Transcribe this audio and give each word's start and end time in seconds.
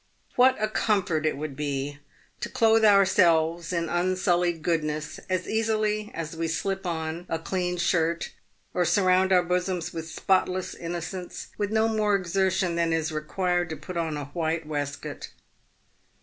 "What 0.35 0.59
a 0.59 0.67
comfort 0.67 1.27
it 1.27 1.37
would 1.37 1.55
be 1.55 1.99
to 2.39 2.49
clothe 2.49 2.83
ourselves 2.83 3.71
in 3.71 3.87
unsullied 3.87 4.63
goodness 4.63 5.19
as 5.29 5.47
easily 5.47 6.09
as 6.15 6.35
we 6.35 6.47
slip 6.47 6.87
on 6.87 7.27
a 7.29 7.37
clean 7.37 7.77
shirt, 7.77 8.31
or 8.73 8.83
surround 8.83 9.31
our 9.31 9.43
bosoms 9.43 9.93
with 9.93 10.09
spotless 10.09 10.73
innocence 10.73 11.49
with 11.59 11.69
no 11.69 11.87
more 11.87 12.15
exertion 12.15 12.73
than 12.73 12.91
is 12.91 13.11
required 13.11 13.69
to 13.69 13.77
put 13.77 13.95
on 13.95 14.17
a 14.17 14.25
white 14.33 14.65
waistcoat 14.65 15.29